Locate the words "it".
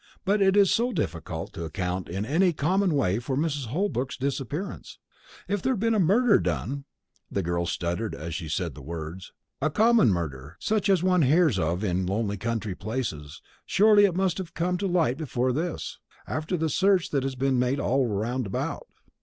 0.41-0.57, 14.05-14.15